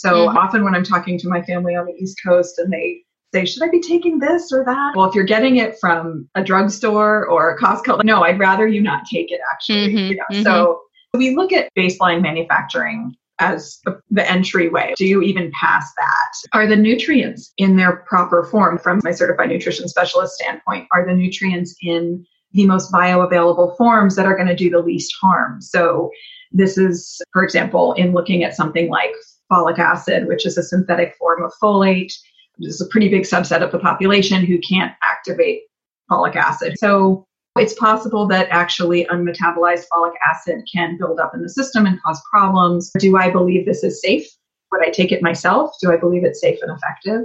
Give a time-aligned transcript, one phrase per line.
[0.00, 0.36] So mm-hmm.
[0.36, 3.02] often when I'm talking to my family on the East Coast and they
[3.32, 4.92] say, should I be taking this or that?
[4.94, 8.80] Well, if you're getting it from a drugstore or a Costco, no, I'd rather you
[8.80, 9.88] not take it actually.
[9.88, 9.96] Mm-hmm.
[9.96, 10.24] You know?
[10.30, 10.42] mm-hmm.
[10.42, 10.80] So
[11.14, 14.94] we look at baseline manufacturing as the, the entryway.
[14.96, 16.58] Do you even pass that?
[16.58, 18.78] Are the nutrients in their proper form?
[18.78, 24.26] From my certified nutrition specialist standpoint, are the nutrients in the most bioavailable forms that
[24.26, 25.60] are going to do the least harm?
[25.60, 26.10] So
[26.52, 29.12] this is, for example, in looking at something like
[29.50, 32.12] folic acid, which is a synthetic form of folate.
[32.58, 35.62] This is a pretty big subset of the population who can't activate
[36.10, 36.74] folic acid.
[36.78, 42.00] So it's possible that actually unmetabolized folic acid can build up in the system and
[42.02, 42.90] cause problems.
[42.98, 44.26] Do I believe this is safe?
[44.72, 45.70] Would I take it myself?
[45.82, 47.22] Do I believe it's safe and effective?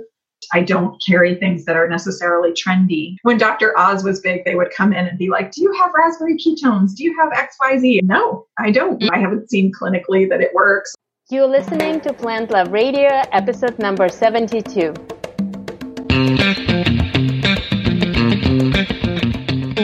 [0.54, 3.16] I don't carry things that are necessarily trendy.
[3.24, 3.78] When Dr.
[3.78, 6.96] Oz was big, they would come in and be like, Do you have raspberry ketones?
[6.96, 8.04] Do you have XYZ?
[8.04, 9.04] No, I don't.
[9.12, 10.94] I haven't seen clinically that it works.
[11.32, 14.94] You're listening to Plant Love Radio, episode number 72.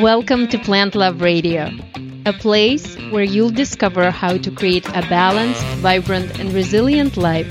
[0.04, 1.70] Welcome to Plant Love Radio,
[2.26, 7.50] a place where you'll discover how to create a balanced, vibrant, and resilient life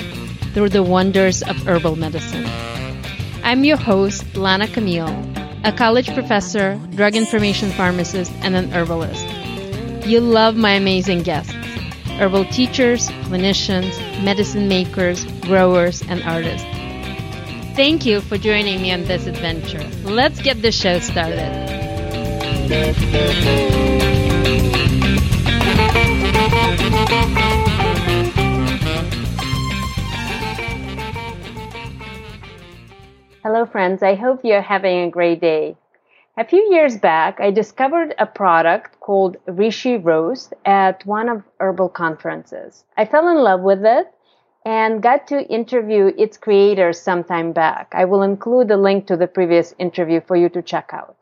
[0.53, 2.45] through the wonders of herbal medicine.
[3.43, 5.09] I'm your host, Lana Camille,
[5.65, 9.27] a college professor, drug information pharmacist, and an herbalist.
[10.07, 11.56] You'll love my amazing guests
[12.19, 16.67] herbal teachers, clinicians, medicine makers, growers, and artists.
[17.77, 19.85] Thank you for joining me on this adventure.
[20.03, 21.53] Let's get the show started.
[33.43, 34.03] Hello, friends.
[34.03, 35.77] I hope you're having a great day.
[36.39, 41.91] A few years back, I discovered a product called Rishi Roast at one of herbal
[41.91, 42.83] conferences.
[42.97, 44.13] I fell in love with it
[44.65, 47.93] and got to interview its creator some time back.
[47.95, 51.17] I will include a link to the previous interview for you to check out.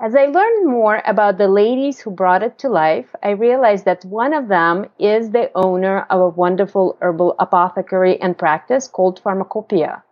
[0.00, 4.04] As I learned more about the ladies who brought it to life, I realized that
[4.04, 10.02] one of them is the owner of a wonderful herbal apothecary and practice called Pharmacopoeia.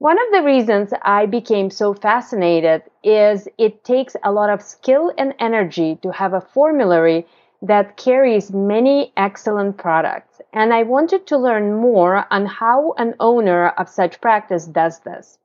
[0.00, 5.12] One of the reasons I became so fascinated is it takes a lot of skill
[5.18, 7.26] and energy to have a formulary
[7.60, 10.40] that carries many excellent products.
[10.54, 15.36] And I wanted to learn more on how an owner of such practice does this.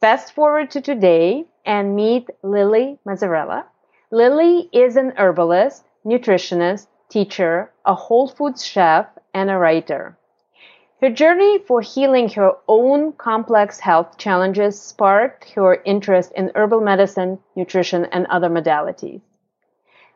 [0.00, 3.66] Fast forward to today and meet Lily Mazzarella.
[4.10, 10.18] Lily is an herbalist, nutritionist, teacher, a whole foods chef, and a writer.
[11.02, 17.40] Her journey for healing her own complex health challenges sparked her interest in herbal medicine,
[17.56, 19.20] nutrition, and other modalities.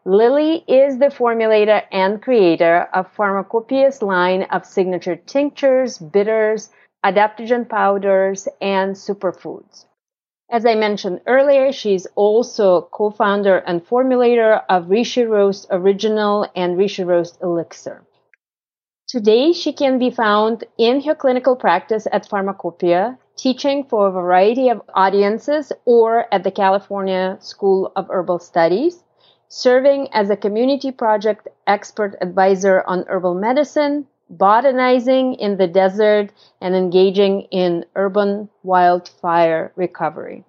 [0.05, 6.71] Lily is the formulator and creator of Pharmacopoeia's line of signature tinctures, bitters,
[7.05, 9.87] adaptogen powders, and superfoods.
[10.49, 17.03] As I mentioned earlier, she's also co-founder and formulator of Rishi Roast Original and Rishi
[17.03, 18.05] Roast Elixir.
[19.09, 24.69] Today, she can be found in her clinical practice at Pharmacopoeia, teaching for a variety
[24.69, 29.05] of audiences or at the California School of Herbal Studies,
[29.47, 36.75] serving as a community project expert advisor on herbal medicine, botanizing in the desert, and
[36.75, 40.45] engaging in urban wildfire recovery.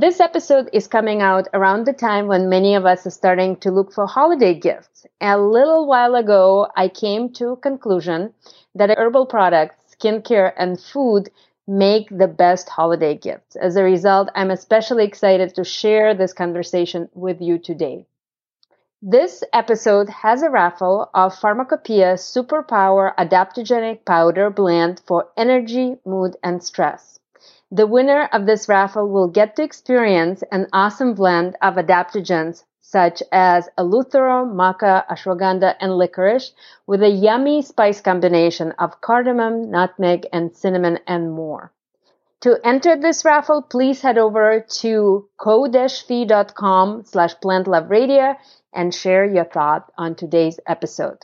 [0.00, 3.72] This episode is coming out around the time when many of us are starting to
[3.72, 5.04] look for holiday gifts.
[5.20, 8.32] A little while ago, I came to a conclusion
[8.76, 11.30] that herbal products, skincare, and food
[11.66, 13.56] make the best holiday gifts.
[13.56, 18.06] As a result, I'm especially excited to share this conversation with you today.
[19.02, 26.62] This episode has a raffle of Pharmacopoeia Superpower Adaptogenic Powder Blend for energy, mood, and
[26.62, 27.17] stress.
[27.70, 33.22] The winner of this raffle will get to experience an awesome blend of adaptogens such
[33.30, 36.52] as eleuthero, maca, ashwagandha, and licorice
[36.86, 41.70] with a yummy spice combination of cardamom, nutmeg, and cinnamon and more.
[42.40, 48.36] To enter this raffle, please head over to ko-fi.com slash plantloveradio
[48.72, 51.18] and share your thought on today's episode.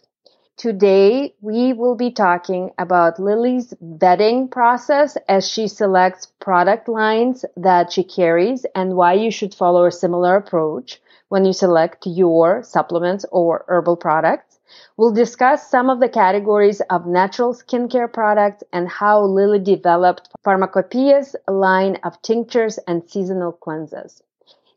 [0.56, 7.90] Today, we will be talking about Lily's vetting process as she selects product lines that
[7.92, 13.26] she carries and why you should follow a similar approach when you select your supplements
[13.32, 14.60] or herbal products.
[14.96, 21.34] We'll discuss some of the categories of natural skincare products and how Lily developed Pharmacopoeia's
[21.48, 24.22] line of tinctures and seasonal cleanses.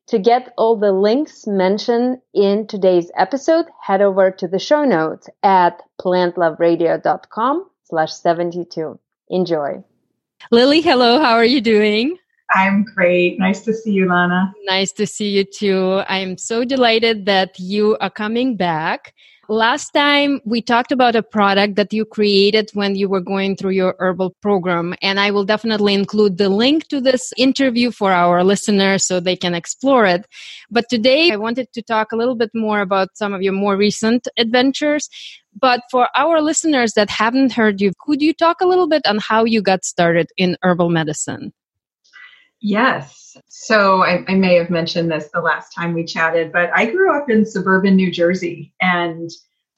[0.07, 5.27] To get all the links mentioned in today's episode, head over to the show notes
[5.43, 8.97] at plantloveradio.com slash 72.
[9.29, 9.83] Enjoy.
[10.49, 11.19] Lily, hello.
[11.19, 12.17] How are you doing?
[12.55, 13.37] I'm great.
[13.37, 14.53] Nice to see you, Lana.
[14.63, 16.01] Nice to see you too.
[16.07, 19.13] I am so delighted that you are coming back.
[19.49, 23.71] Last time we talked about a product that you created when you were going through
[23.71, 28.43] your herbal program, and I will definitely include the link to this interview for our
[28.43, 30.27] listeners so they can explore it.
[30.69, 33.77] But today I wanted to talk a little bit more about some of your more
[33.77, 35.07] recent adventures.
[35.57, 39.17] But for our listeners that haven't heard you, could you talk a little bit on
[39.17, 41.53] how you got started in herbal medicine?
[42.59, 43.37] Yes.
[43.49, 47.15] So I, I, may have mentioned this the last time we chatted, but I grew
[47.15, 49.29] up in suburban New Jersey and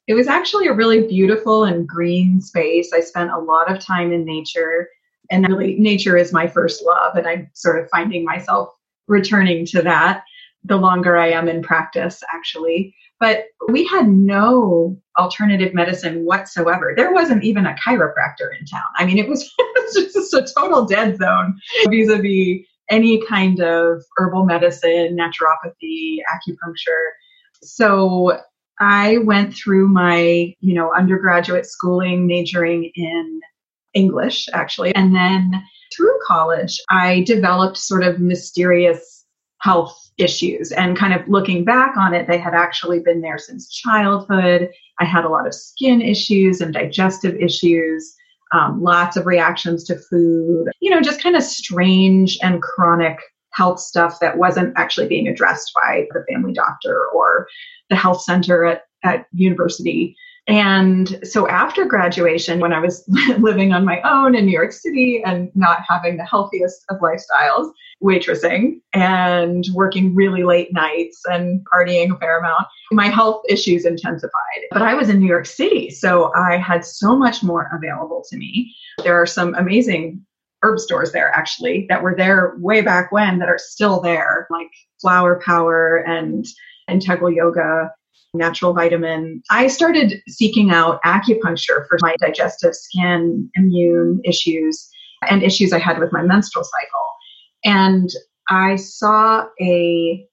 [0.06, 2.92] it was actually a really beautiful and green space.
[2.92, 4.88] I spent a lot of time in nature
[5.30, 8.70] and really nature is my first love and I'm sort of finding myself
[9.08, 10.24] returning to that
[10.64, 12.94] the longer I am in practice actually.
[13.20, 16.94] But we had no alternative medicine whatsoever.
[16.96, 18.86] There wasn't even a chiropractor in town.
[18.96, 23.24] I mean, it was, it was just a total dead zone vis a vis any
[23.26, 27.10] kind of herbal medicine, naturopathy, acupuncture.
[27.62, 28.40] So
[28.80, 33.40] I went through my, you know, undergraduate schooling majoring in
[33.94, 34.94] English actually.
[34.94, 35.62] And then
[35.94, 39.19] through college, I developed sort of mysterious
[39.60, 43.70] health issues and kind of looking back on it, they had actually been there since
[43.70, 44.70] childhood.
[44.98, 48.14] I had a lot of skin issues and digestive issues
[48.52, 53.18] um, lots of reactions to food, you know, just kind of strange and chronic
[53.52, 57.46] health stuff that wasn't actually being addressed by the family doctor or
[57.88, 60.16] the health center at, at university.
[60.50, 63.04] And so after graduation, when I was
[63.38, 67.72] living on my own in New York City and not having the healthiest of lifestyles,
[68.02, 74.62] waitressing and working really late nights and partying a fair amount, my health issues intensified.
[74.72, 78.36] But I was in New York City, so I had so much more available to
[78.36, 78.74] me.
[79.04, 80.24] There are some amazing
[80.62, 84.70] herb stores there actually that were there way back when that are still there, like
[85.00, 86.44] Flower Power and
[86.88, 87.92] Integral Yoga
[88.34, 89.42] natural vitamin.
[89.50, 94.88] I started seeking out acupuncture for my digestive, skin, immune issues
[95.28, 97.06] and issues I had with my menstrual cycle.
[97.64, 98.08] And
[98.48, 100.26] I saw a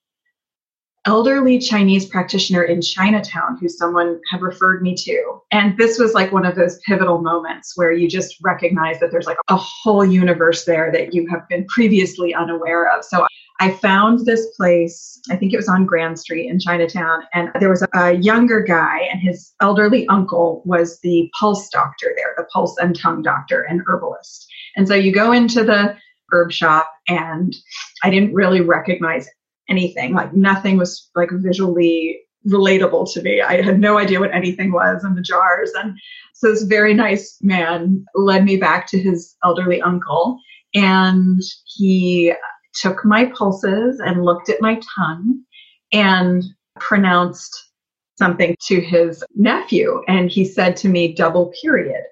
[1.05, 5.39] elderly Chinese practitioner in Chinatown who someone had referred me to.
[5.51, 9.25] And this was like one of those pivotal moments where you just recognize that there's
[9.25, 13.05] like a whole universe there that you have been previously unaware of.
[13.05, 13.25] So
[13.59, 17.69] I found this place, I think it was on Grand Street in Chinatown, and there
[17.69, 22.75] was a, younger guy, and his elderly uncle was the pulse doctor there, the pulse
[22.77, 24.47] and tongue doctor and herbalist.
[24.75, 25.95] And so you go into the
[26.31, 27.55] herb shop, and
[28.03, 29.27] I didn't really recognize
[29.69, 30.13] anything.
[30.13, 33.41] Like nothing was like visually relatable to me.
[33.41, 35.71] I had no idea what anything was in the jars.
[35.77, 35.97] And
[36.33, 40.39] so this very nice man led me back to his elderly uncle,
[40.75, 42.33] and he
[42.81, 45.43] took my pulses and looked at my tongue
[45.91, 46.43] and
[46.79, 47.71] pronounced
[48.17, 50.01] something to his nephew.
[50.07, 52.03] And he said to me, double period.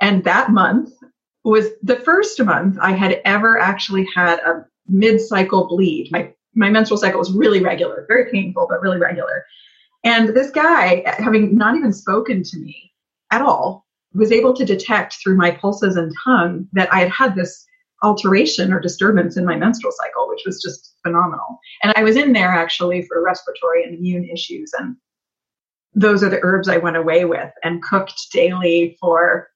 [0.00, 0.92] And that month
[1.44, 6.08] was the first month I had ever actually had a mid cycle bleed.
[6.10, 9.44] My, my menstrual cycle was really regular, very painful, but really regular.
[10.04, 12.92] And this guy, having not even spoken to me
[13.30, 17.34] at all, was able to detect through my pulses and tongue that I had had
[17.34, 17.66] this
[18.02, 21.58] alteration or disturbance in my menstrual cycle, which was just phenomenal.
[21.82, 24.72] And I was in there actually for respiratory and immune issues.
[24.78, 24.96] And
[25.94, 29.48] those are the herbs I went away with and cooked daily for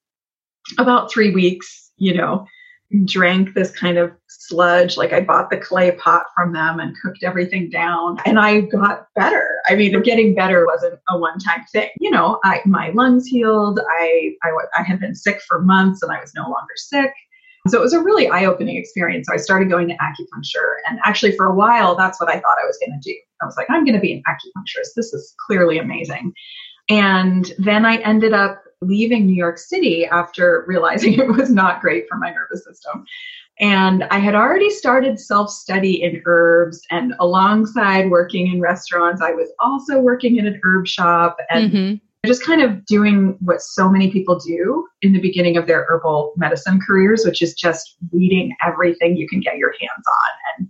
[0.77, 2.45] about three weeks, you know,
[3.05, 4.97] drank this kind of sludge.
[4.97, 9.07] Like I bought the clay pot from them and cooked everything down and I got
[9.15, 9.57] better.
[9.67, 11.89] I mean, getting better wasn't a one time thing.
[11.99, 13.79] You know, I, my lungs healed.
[13.79, 17.11] I, I, I had been sick for months and I was no longer sick.
[17.67, 19.27] So it was a really eye opening experience.
[19.27, 20.75] So I started going to acupuncture.
[20.89, 23.17] And actually, for a while, that's what I thought I was going to do.
[23.41, 24.95] I was like, I'm going to be an acupuncturist.
[24.95, 26.33] This is clearly amazing.
[26.89, 32.05] And then I ended up leaving New York City after realizing it was not great
[32.09, 33.05] for my nervous system.
[33.59, 39.31] And I had already started self study in herbs, and alongside working in restaurants, I
[39.31, 41.37] was also working in an herb shop.
[41.49, 45.67] And mm-hmm just kind of doing what so many people do in the beginning of
[45.67, 50.57] their herbal medicine careers, which is just reading everything you can get your hands on.
[50.57, 50.69] And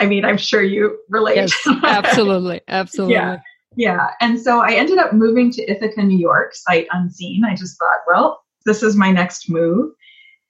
[0.00, 1.36] I mean, I'm sure you relate.
[1.36, 2.60] Yes, absolutely.
[2.66, 3.14] Absolutely.
[3.14, 3.38] yeah.
[3.76, 4.10] Yeah.
[4.20, 7.44] And so I ended up moving to Ithaca, New York, sight unseen.
[7.44, 9.92] I just thought, well, this is my next move.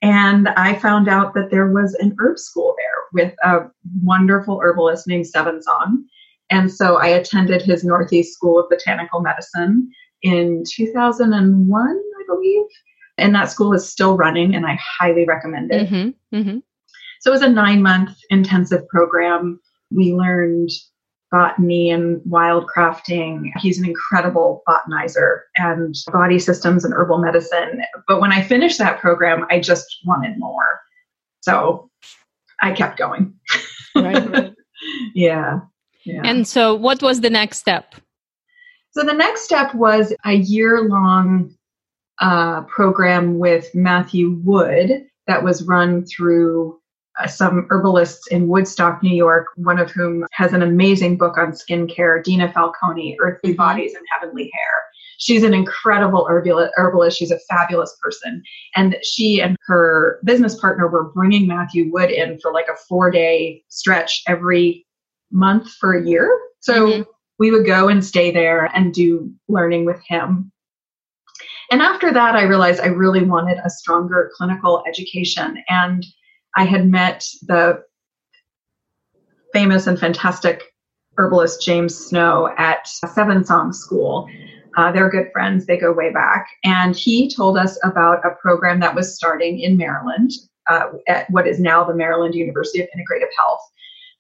[0.01, 3.69] And I found out that there was an herb school there with a
[4.03, 6.05] wonderful herbalist named Seven Song.
[6.49, 9.91] And so I attended his Northeast School of Botanical Medicine
[10.23, 12.67] in 2001, I believe.
[13.19, 15.89] And that school is still running, and I highly recommend it.
[15.89, 16.37] Mm-hmm.
[16.37, 16.59] Mm-hmm.
[17.21, 19.61] So it was a nine month intensive program.
[19.91, 20.71] We learned
[21.31, 23.51] botany and wildcrafting.
[23.59, 27.83] He's an incredible botanizer and body systems and herbal medicine.
[28.09, 30.81] But when I finished that program, I just wanted more.
[31.41, 31.91] So
[32.61, 33.35] I kept going.
[33.95, 34.53] Right.
[35.15, 35.61] yeah.
[36.05, 36.23] Yeah.
[36.25, 37.95] And so, what was the next step?
[38.93, 41.55] So, the next step was a year long
[42.21, 46.81] uh, program with Matthew Wood that was run through
[47.21, 51.53] uh, some herbalists in Woodstock, New York, one of whom has an amazing book on
[51.53, 53.55] skincare, Dina Falconi, Earthly.
[53.55, 54.85] Bodies and Heavenly Hair.
[55.19, 57.19] She's an incredible herbalist.
[57.19, 58.43] She's a fabulous person.
[58.75, 63.11] And she and her business partner were bringing Matthew Wood in for like a four
[63.11, 64.87] day stretch every
[65.31, 66.41] month for a year.
[66.61, 67.03] So mm-hmm.
[67.41, 70.53] We would go and stay there and do learning with him.
[71.73, 75.57] And after that, I realized I really wanted a stronger clinical education.
[75.69, 76.05] And
[76.55, 77.83] I had met the
[79.55, 80.63] famous and fantastic
[81.17, 84.29] herbalist James Snow at Seven Song School.
[84.77, 86.47] Uh, they're good friends, they go way back.
[86.63, 90.31] And he told us about a program that was starting in Maryland
[90.69, 93.61] uh, at what is now the Maryland University of Integrative Health,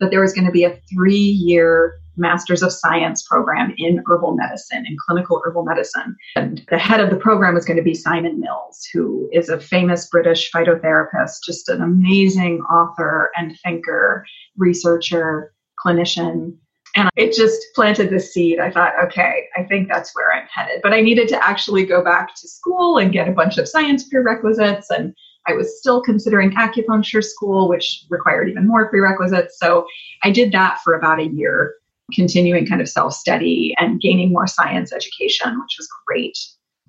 [0.00, 4.34] that there was going to be a three year Masters of Science program in herbal
[4.34, 6.16] medicine, in clinical herbal medicine.
[6.36, 9.58] And the head of the program was going to be Simon Mills, who is a
[9.60, 14.24] famous British phytotherapist, just an amazing author and thinker,
[14.56, 15.52] researcher,
[15.84, 16.54] clinician.
[16.96, 18.58] And it just planted the seed.
[18.58, 20.80] I thought, okay, I think that's where I'm headed.
[20.82, 24.08] But I needed to actually go back to school and get a bunch of science
[24.08, 25.14] prerequisites and
[25.46, 29.58] I was still considering acupuncture school, which required even more prerequisites.
[29.58, 29.86] So
[30.22, 31.74] I did that for about a year
[32.14, 36.38] continuing kind of self study and gaining more science education, which was great.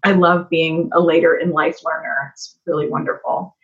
[0.04, 2.32] I love being a later in life learner.
[2.34, 3.56] It's really wonderful.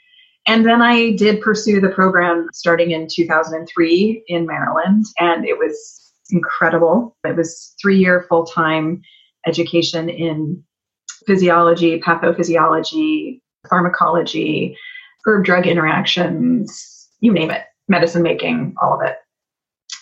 [0.45, 6.13] And then I did pursue the program starting in 2003 in Maryland, and it was
[6.29, 7.17] incredible.
[7.25, 9.01] It was three year full time
[9.45, 10.63] education in
[11.25, 14.77] physiology, pathophysiology, pharmacology,
[15.25, 19.17] herb drug interactions, you name it, medicine making, all of it.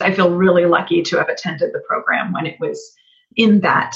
[0.01, 2.81] I feel really lucky to have attended the program when it was
[3.35, 3.95] in that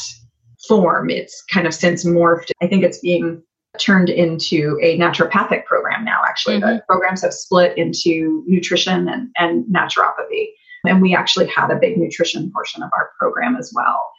[0.68, 1.10] form.
[1.10, 2.52] It's kind of since morphed.
[2.62, 3.42] I think it's being
[3.80, 6.60] turned into a naturopathic program now, actually.
[6.60, 6.78] Mm-hmm.
[6.78, 10.48] The programs have split into nutrition and, and naturopathy.
[10.86, 14.10] And we actually had a big nutrition portion of our program as well.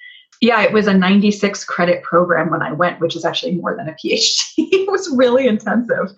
[0.40, 3.88] Yeah, it was a 96 credit program when I went, which is actually more than
[3.88, 4.40] a PhD.
[4.56, 6.12] it was really intensive.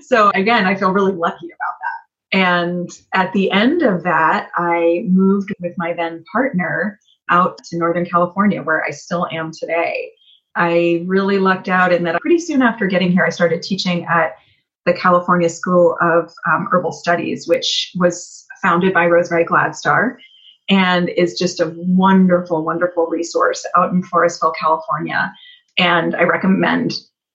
[0.00, 2.38] So, again, I feel really lucky about that.
[2.38, 6.98] And at the end of that, I moved with my then partner
[7.30, 10.10] out to Northern California, where I still am today.
[10.56, 14.36] I really lucked out in that pretty soon after getting here, I started teaching at
[14.86, 20.16] the California School of um, Herbal Studies, which was founded by Rosemary Gladstar
[20.68, 25.32] and is just a wonderful, wonderful resource out in Forestville, California.
[25.78, 26.92] And I recommend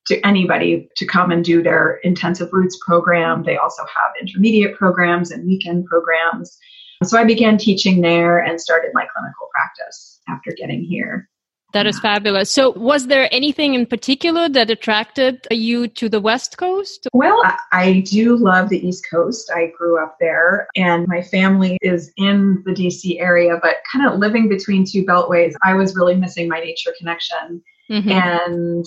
[0.08, 3.44] to anybody to come and do their intensive roots program.
[3.44, 6.58] They also have intermediate programs and weekend programs.
[7.04, 11.30] So I began teaching there and started my clinical practice after getting here.
[11.74, 12.52] That is fabulous.
[12.52, 17.08] So, was there anything in particular that attracted you to the West Coast?
[17.14, 19.52] Well, I do love the East Coast.
[19.56, 24.20] I grew up there, and my family is in the DC area, but kind of
[24.20, 27.62] living between two beltways, I was really missing my nature connection.
[27.90, 28.10] Mm-hmm.
[28.10, 28.86] And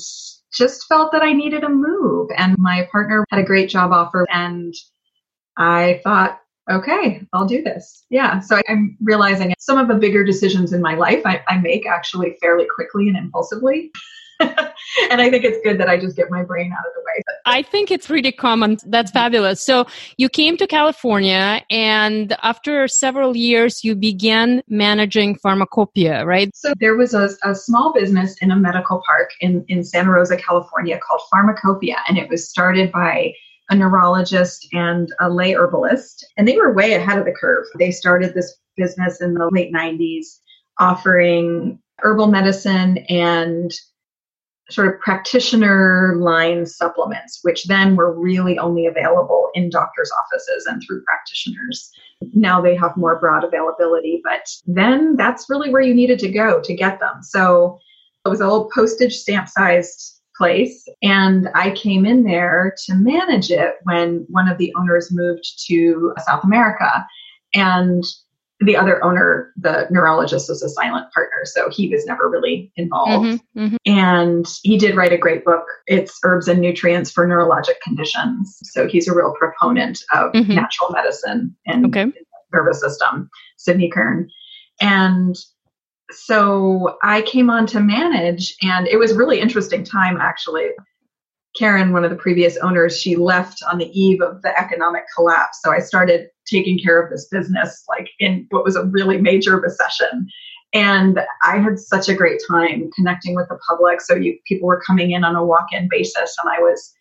[0.54, 2.30] just felt that I needed a move.
[2.36, 4.26] And my partner had a great job offer.
[4.30, 4.72] And
[5.56, 6.40] I thought,
[6.70, 8.04] okay, I'll do this.
[8.10, 8.40] Yeah.
[8.40, 12.36] So I'm realizing some of the bigger decisions in my life I, I make actually
[12.40, 13.90] fairly quickly and impulsively.
[14.40, 17.22] and I think it's good that I just get my brain out of the way.
[17.46, 18.78] I think it's really common.
[18.86, 19.60] That's fabulous.
[19.60, 26.50] So you came to California, and after several years, you began managing Pharmacopoeia, right?
[26.54, 30.36] So there was a, a small business in a medical park in, in Santa Rosa,
[30.36, 33.32] California called Pharmacopoeia, and it was started by
[33.70, 37.64] a neurologist and a lay herbalist, and they were way ahead of the curve.
[37.78, 40.38] They started this business in the late 90s,
[40.78, 43.72] offering herbal medicine and
[44.70, 50.82] sort of practitioner line supplements, which then were really only available in doctors' offices and
[50.82, 51.90] through practitioners.
[52.32, 56.60] Now they have more broad availability, but then that's really where you needed to go
[56.62, 57.22] to get them.
[57.22, 57.78] So
[58.24, 63.50] it was a little postage stamp sized place, and I came in there to manage
[63.50, 67.06] it when one of the owners moved to South America.
[67.54, 68.04] And
[68.60, 73.26] the other owner, the neurologist, was a silent partner, so he was never really involved.
[73.26, 73.76] Mm-hmm, mm-hmm.
[73.86, 75.64] And he did write a great book.
[75.86, 78.58] It's Herbs and Nutrients for Neurologic Conditions.
[78.62, 80.54] So he's a real proponent of mm-hmm.
[80.54, 82.12] natural medicine and okay.
[82.52, 84.30] nervous system, Sidney Kurn.
[84.80, 85.36] And
[86.14, 90.68] so I came on to manage, and it was really interesting time actually.
[91.56, 95.60] Karen, one of the previous owners, she left on the eve of the economic collapse.
[95.62, 99.60] So I started taking care of this business like in what was a really major
[99.60, 100.26] recession.
[100.72, 104.00] And I had such a great time connecting with the public.
[104.00, 106.92] So you, people were coming in on a walk-in basis, and I was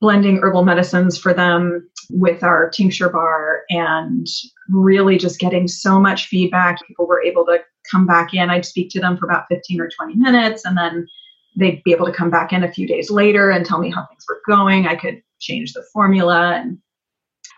[0.00, 4.26] blending herbal medicines for them with our tincture bar and
[4.68, 6.78] really just getting so much feedback.
[6.86, 7.58] People were able to
[7.90, 8.50] come back in.
[8.50, 11.06] I'd speak to them for about 15 or 20 minutes and then
[11.56, 14.06] they'd be able to come back in a few days later and tell me how
[14.06, 14.86] things were going.
[14.86, 16.54] I could change the formula.
[16.54, 16.78] And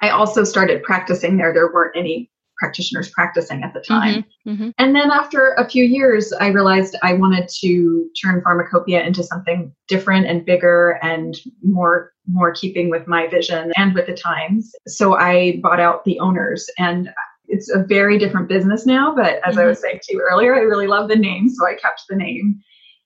[0.00, 1.52] I also started practicing there.
[1.52, 4.22] There weren't any practitioners practicing at the time.
[4.46, 4.70] Mm-hmm, mm-hmm.
[4.78, 9.75] And then after a few years, I realized I wanted to turn pharmacopoeia into something
[9.88, 14.72] different and bigger and more more keeping with my vision and with the times.
[14.87, 17.10] So I bought out the owners and
[17.50, 19.61] it's a very different business now, but as mm-hmm.
[19.61, 22.16] I was saying to you earlier, I really love the name, so I kept the
[22.16, 22.61] name.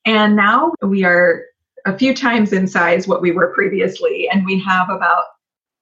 [0.06, 1.44] And now we are
[1.86, 5.24] a few times in size what we were previously, and we have about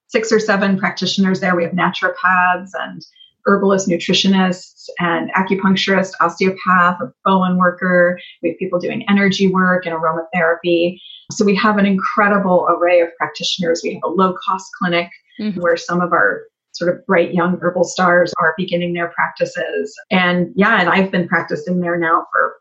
[0.07, 1.55] six or seven practitioners there.
[1.55, 3.01] We have naturopaths and
[3.45, 8.17] herbalists, nutritionists, and acupuncturist, osteopath, a Bowen worker.
[8.41, 10.99] We have people doing energy work and aromatherapy.
[11.31, 13.81] So we have an incredible array of practitioners.
[13.83, 15.59] We have a low cost clinic mm-hmm.
[15.59, 16.43] where some of our
[16.73, 19.95] sort of bright young herbal stars are beginning their practices.
[20.11, 22.55] And yeah, and I've been practicing there now for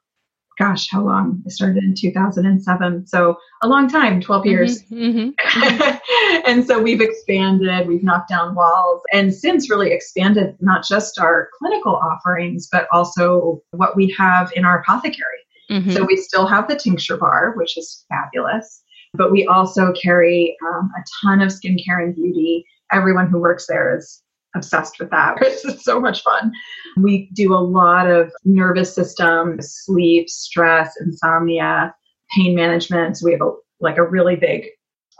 [0.58, 1.42] gosh, how long?
[1.46, 3.06] I started in 2007.
[3.06, 4.82] So a long time, 12 years.
[4.84, 6.46] Mm-hmm, mm-hmm.
[6.46, 11.48] and so we've expanded, we've knocked down walls, and since really expanded not just our
[11.58, 15.42] clinical offerings, but also what we have in our apothecary.
[15.70, 15.90] Mm-hmm.
[15.90, 18.82] So we still have the tincture bar, which is fabulous,
[19.14, 22.66] but we also carry um, a ton of skincare and beauty.
[22.92, 24.22] Everyone who works there is
[24.54, 25.38] obsessed with that.
[25.40, 26.52] It's so much fun.
[26.96, 31.94] We do a lot of nervous system, sleep, stress, insomnia,
[32.36, 33.16] pain management.
[33.16, 34.66] So we have a, like a really big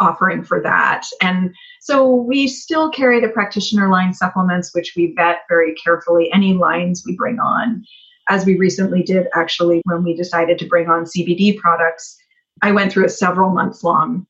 [0.01, 1.07] offering for that.
[1.21, 6.55] And so we still carry the practitioner line supplements, which we vet very carefully, any
[6.55, 7.85] lines we bring on.
[8.29, 12.17] As we recently did actually when we decided to bring on CBD products,
[12.63, 14.27] I went through a several months long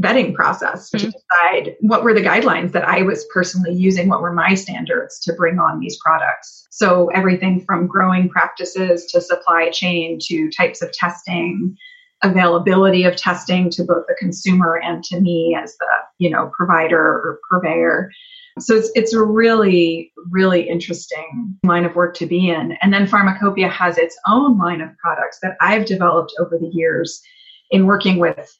[0.00, 1.06] vetting process mm-hmm.
[1.06, 5.18] to decide what were the guidelines that I was personally using, what were my standards
[5.20, 6.66] to bring on these products.
[6.70, 11.76] So everything from growing practices to supply chain to types of testing,
[12.22, 15.86] availability of testing to both the consumer and to me as the,
[16.18, 18.10] you know, provider or purveyor.
[18.58, 22.76] So it's it's a really really interesting line of work to be in.
[22.82, 27.22] And then Pharmacopoeia has its own line of products that I've developed over the years
[27.70, 28.54] in working with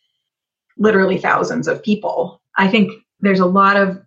[0.82, 2.42] literally thousands of people.
[2.58, 4.02] I think there's a lot of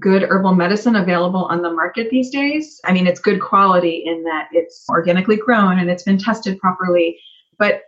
[0.00, 2.80] good herbal medicine available on the market these days.
[2.84, 7.18] I mean, it's good quality in that it's organically grown and it's been tested properly,
[7.58, 7.82] but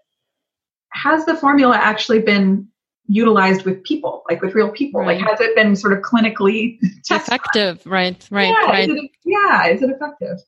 [0.93, 2.69] has the formula actually been
[3.09, 5.01] utilized with people, like with real people?
[5.01, 5.19] Right.
[5.19, 7.35] Like, has it been sort of clinically tested?
[7.35, 7.87] effective?
[7.87, 8.91] Right, right, yeah, right.
[8.91, 10.39] Is it, yeah, is it effective?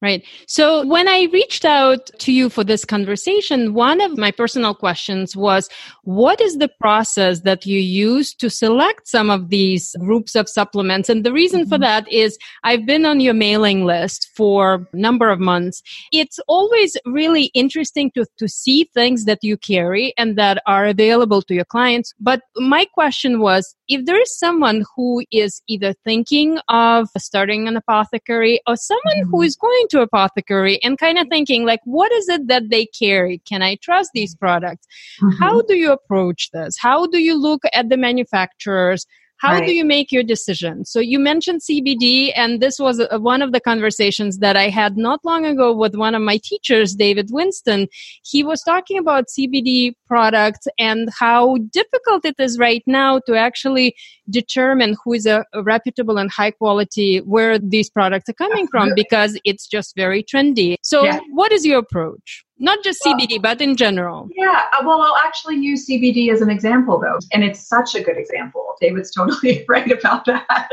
[0.00, 0.24] Right.
[0.46, 5.34] So when I reached out to you for this conversation, one of my personal questions
[5.34, 5.68] was,
[6.04, 11.08] what is the process that you use to select some of these groups of supplements?
[11.08, 11.70] And the reason mm-hmm.
[11.70, 15.82] for that is I've been on your mailing list for a number of months.
[16.12, 21.42] It's always really interesting to, to see things that you carry and that are available
[21.42, 22.14] to your clients.
[22.20, 27.76] But my question was, if there is someone who is either thinking of starting an
[27.76, 29.30] apothecary or someone mm-hmm.
[29.30, 32.86] who is going to apothecary and kind of thinking like what is it that they
[32.86, 34.86] carry can i trust these products
[35.20, 35.42] mm-hmm.
[35.42, 39.06] how do you approach this how do you look at the manufacturers
[39.38, 39.66] how right.
[39.66, 40.84] do you make your decision?
[40.84, 44.96] So you mentioned CBD, and this was a, one of the conversations that I had
[44.96, 47.86] not long ago with one of my teachers, David Winston.
[48.24, 53.94] He was talking about CBD products and how difficult it is right now to actually
[54.28, 58.92] determine who is a, a reputable and high quality, where these products are coming from,
[58.96, 60.76] because it's just very trendy.
[60.82, 61.20] So, yeah.
[61.30, 62.44] what is your approach?
[62.58, 64.28] Not just well, CBD, but in general.
[64.34, 67.18] Yeah, uh, well, I'll actually use CBD as an example, though.
[67.32, 68.74] And it's such a good example.
[68.80, 70.68] David's totally right about that.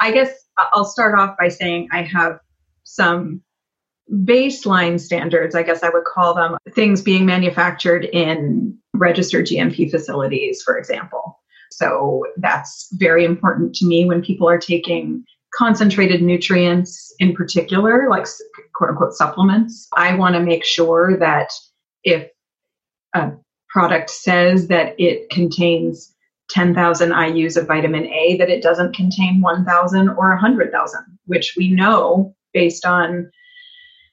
[0.00, 0.30] I guess
[0.72, 2.38] I'll start off by saying I have
[2.84, 3.42] some
[4.12, 10.62] baseline standards, I guess I would call them, things being manufactured in registered GMP facilities,
[10.62, 11.40] for example.
[11.70, 15.24] So that's very important to me when people are taking
[15.56, 18.26] concentrated nutrients in particular, like
[18.74, 21.50] quote unquote supplements, I want to make sure that
[22.02, 22.28] if
[23.14, 23.32] a
[23.68, 26.14] product says that it contains
[26.50, 32.34] 10,000 IUs of vitamin A, that it doesn't contain 1,000 or 100,000, which we know
[32.52, 33.30] based on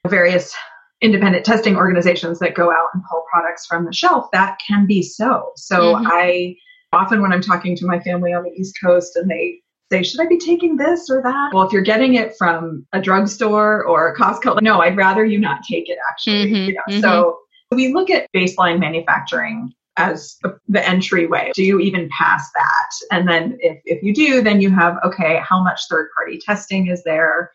[0.07, 0.55] various
[1.01, 5.01] independent testing organizations that go out and pull products from the shelf, that can be
[5.01, 5.51] so.
[5.55, 6.07] So mm-hmm.
[6.07, 6.55] I
[6.93, 9.59] often, when I'm talking to my family on the East Coast and they
[9.91, 11.51] say, should I be taking this or that?
[11.53, 15.37] Well, if you're getting it from a drugstore or a Costco, no, I'd rather you
[15.37, 16.45] not take it actually.
[16.45, 16.81] Mm-hmm, you know?
[16.89, 17.01] mm-hmm.
[17.01, 17.39] So
[17.71, 21.51] we look at baseline manufacturing as the entryway.
[21.53, 22.89] Do you even pass that?
[23.11, 26.87] And then if, if you do, then you have, okay, how much third party testing
[26.87, 27.51] is there?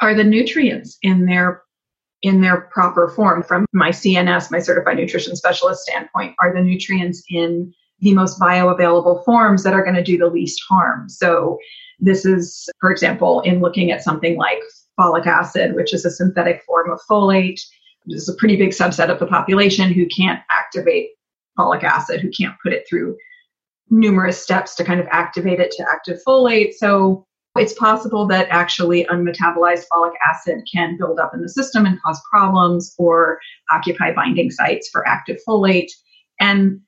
[0.00, 1.62] Are the nutrients in their
[2.22, 7.22] in their proper form from my CNS, my certified nutrition specialist standpoint, are the nutrients
[7.28, 11.08] in the most bioavailable forms that are going to do the least harm.
[11.08, 11.58] So
[11.98, 14.60] this is, for example, in looking at something like
[14.98, 17.60] folic acid, which is a synthetic form of folate.
[18.06, 21.08] This is a pretty big subset of the population who can't activate
[21.58, 23.16] folic acid, who can't put it through
[23.90, 26.74] numerous steps to kind of activate it to active folate.
[26.74, 27.24] So
[27.56, 32.20] it's possible that actually unmetabolized folic acid can build up in the system and cause
[32.30, 33.38] problems or
[33.72, 35.90] occupy binding sites for active folate.
[36.40, 36.80] And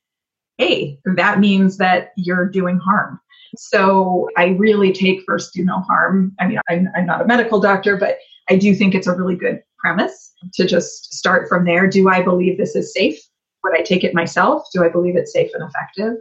[0.58, 3.20] hey, that means that you're doing harm.
[3.56, 6.32] So I really take first do no harm.
[6.38, 8.18] I mean, I'm, I'm not a medical doctor, but
[8.50, 11.86] I do think it's a really good premise to just start from there.
[11.86, 13.18] Do I believe this is safe?
[13.64, 14.64] Would I take it myself?
[14.74, 16.14] Do I believe it's safe and effective?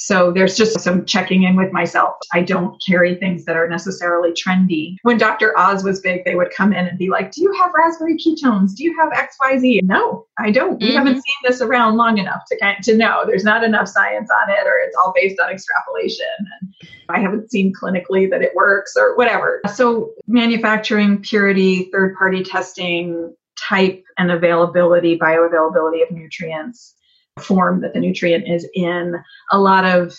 [0.00, 2.14] So there's just some checking in with myself.
[2.32, 4.94] I don't carry things that are necessarily trendy.
[5.02, 5.58] When Dr.
[5.58, 8.76] Oz was big, they would come in and be like, Do you have raspberry ketones?
[8.76, 9.82] Do you have XYZ?
[9.82, 10.80] No, I don't.
[10.80, 10.98] We mm-hmm.
[10.98, 13.24] haven't seen this around long enough to kind to know.
[13.26, 16.26] There's not enough science on it, or it's all based on extrapolation.
[16.60, 19.60] And I haven't seen clinically that it works or whatever.
[19.74, 26.94] So manufacturing, purity, third party testing, type and availability, bioavailability of nutrients
[27.38, 29.14] form that the nutrient is in.
[29.52, 30.14] A lot of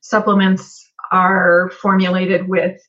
[0.00, 2.80] supplements are formulated with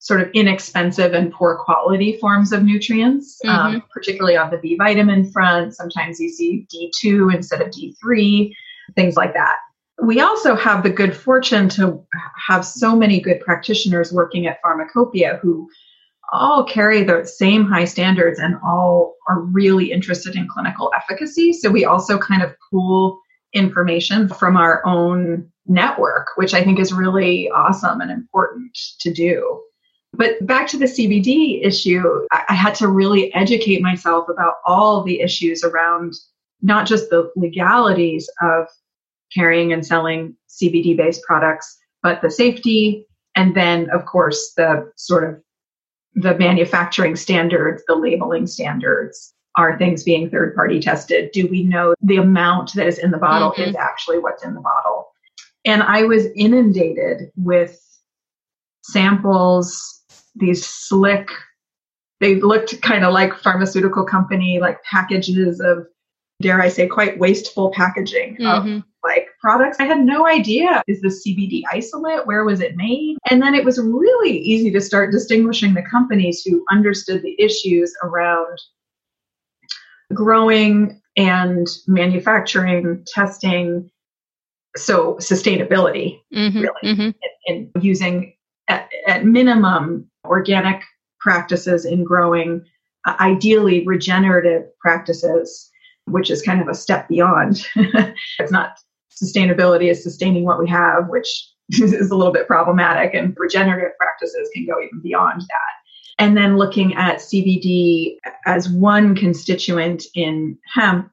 [0.00, 3.74] sort of inexpensive and poor quality forms of nutrients, um, mm-hmm.
[3.76, 5.74] um, particularly on the B vitamin front.
[5.74, 8.52] Sometimes you see D2 instead of D3,
[8.94, 9.56] things like that.
[10.00, 12.04] We also have the good fortune to
[12.46, 15.68] have so many good practitioners working at Pharmacopoeia who
[16.32, 21.52] all carry the same high standards and all are really interested in clinical efficacy.
[21.52, 23.20] So we also kind of pool
[23.54, 29.62] information from our own network, which I think is really awesome and important to do.
[30.14, 35.20] But back to the CBD issue, I had to really educate myself about all the
[35.20, 36.14] issues around
[36.62, 38.66] not just the legalities of
[39.34, 43.06] carrying and selling CBD based products, but the safety.
[43.34, 45.40] And then, of course, the sort of
[46.20, 49.34] the manufacturing standards, the labeling standards.
[49.56, 51.32] Are things being third party tested?
[51.32, 53.70] Do we know the amount that is in the bottle mm-hmm.
[53.70, 55.08] is actually what's in the bottle?
[55.64, 57.80] And I was inundated with
[58.84, 60.04] samples,
[60.36, 61.28] these slick,
[62.20, 65.86] they looked kind of like pharmaceutical company, like packages of,
[66.40, 68.76] dare I say, quite wasteful packaging mm-hmm.
[68.76, 69.78] of like products.
[69.80, 72.26] I had no idea is the CBD isolate?
[72.26, 73.16] Where was it made?
[73.30, 77.94] And then it was really easy to start distinguishing the companies who understood the issues
[78.02, 78.58] around
[80.14, 83.90] growing and manufacturing, testing,
[84.76, 87.10] so sustainability, mm-hmm, really, mm-hmm.
[87.46, 88.34] And, and, using
[88.68, 90.82] at, at, minimum organic
[91.20, 92.64] practices in growing,
[93.06, 95.70] uh, ideally regenerative practices,
[96.06, 97.66] which is kind of a step beyond.
[98.38, 98.78] it's not
[99.22, 104.48] sustainability is sustaining what we have, which is a little bit problematic, and regenerative practices
[104.54, 105.78] can go even beyond that.
[106.18, 111.10] And then looking at CBD as one constituent in hemp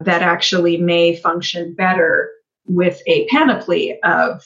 [0.00, 2.30] that actually may function better
[2.66, 4.42] with a panoply of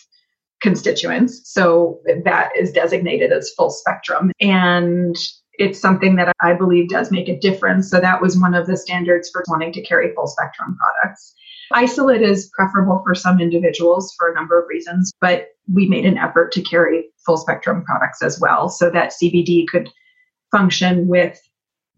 [0.61, 1.41] constituents.
[1.45, 4.33] So that is designated as full spectrum.
[4.41, 5.17] And
[5.55, 7.91] it's something that I believe does make a difference.
[7.91, 11.35] So that was one of the standards for wanting to carry full spectrum products.
[11.75, 16.19] Isolate is preferable for some individuals for a number of reasons, but we made an
[16.19, 19.89] effort to carry full spectrum products as well so that CBD could
[20.51, 21.41] function with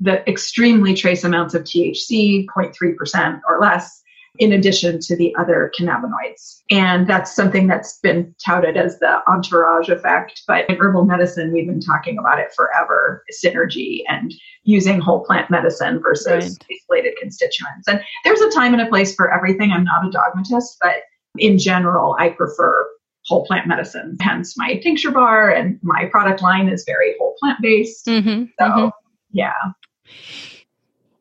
[0.00, 4.02] the extremely trace amounts of THC, 0.3% or less,
[4.38, 6.62] in addition to the other cannabinoids.
[6.70, 10.42] And that's something that's been touted as the entourage effect.
[10.48, 15.50] But in herbal medicine, we've been talking about it forever synergy and using whole plant
[15.50, 16.26] medicine versus
[16.58, 16.78] right.
[16.82, 17.86] isolated constituents.
[17.86, 19.70] And there's a time and a place for everything.
[19.70, 20.96] I'm not a dogmatist, but
[21.38, 22.88] in general, I prefer
[23.26, 24.16] whole plant medicine.
[24.20, 28.06] Hence my tincture bar and my product line is very whole plant based.
[28.06, 28.88] Mm-hmm, so, mm-hmm.
[29.32, 29.52] yeah.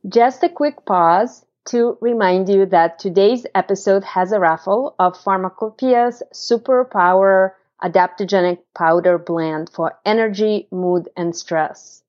[0.10, 6.22] Just a quick pause to remind you that today's episode has a raffle of Pharmacopoeia's
[6.34, 12.04] Superpower Adaptogenic Powder Blend for energy, mood, and stress.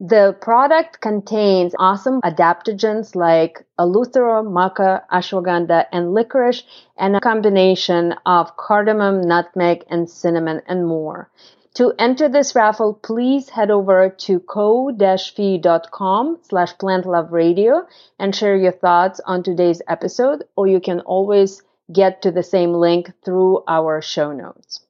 [0.00, 6.64] The product contains awesome adaptogens like eleuthero, maca, ashwagandha, and licorice,
[6.96, 11.30] and a combination of cardamom, nutmeg, and cinnamon, and more.
[11.74, 19.20] To enter this raffle, please head over to ko-fi.com slash plantloveradio and share your thoughts
[19.26, 24.32] on today's episode, or you can always get to the same link through our show
[24.32, 24.86] notes.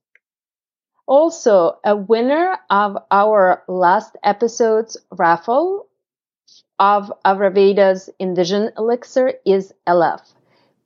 [1.06, 5.86] Also, a winner of our last episode's raffle
[6.78, 10.20] of Ayurveda's Indigen Elixir is Elef.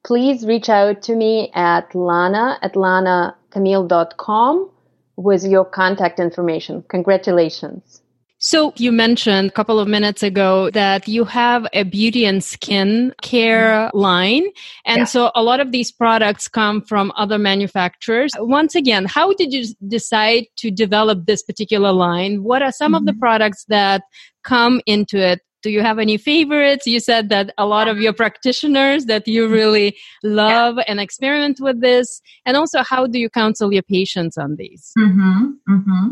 [0.05, 4.71] Please reach out to me at lana at lanacamille.com
[5.19, 6.85] with your contact information.
[6.89, 8.03] Congratulations.
[8.41, 13.13] So you mentioned a couple of minutes ago that you have a beauty and skin
[13.21, 14.47] care line.
[14.85, 15.05] And yeah.
[15.07, 18.31] so a lot of these products come from other manufacturers.
[18.39, 22.45] Once again, how did you decide to develop this particular line?
[22.45, 22.99] What are some mm-hmm.
[22.99, 23.19] of the mm-hmm.
[23.19, 24.03] products that
[24.45, 25.41] come into it?
[25.69, 26.87] Do you have any favorites?
[26.87, 30.85] You said that a lot of your practitioners that you really love yeah.
[30.89, 32.23] and experiment with this.
[32.47, 34.93] And also, how do you counsel your patients on these?
[34.97, 35.51] Mm-hmm.
[35.69, 36.09] Mm-hmm.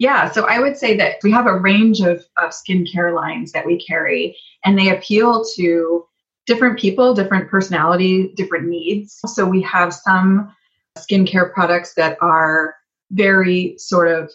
[0.00, 3.64] Yeah, so I would say that we have a range of, of skincare lines that
[3.64, 6.04] we carry, and they appeal to
[6.48, 9.20] different people, different personality, different needs.
[9.26, 10.52] So we have some
[10.98, 12.74] skincare products that are
[13.12, 14.28] very sort of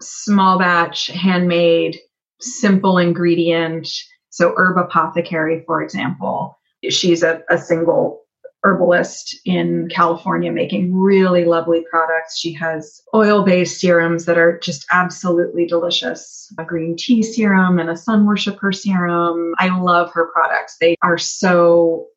[0.00, 1.98] small batch, handmade,
[2.40, 3.88] simple ingredient.
[4.30, 8.20] So Herb Apothecary, for example, she's a, a single
[8.62, 12.38] herbalist in California making really lovely products.
[12.38, 17.88] She has oil based serums that are just absolutely delicious a green tea serum and
[17.88, 19.54] a sun worshiper serum.
[19.58, 20.76] I love her products.
[20.78, 22.08] They are so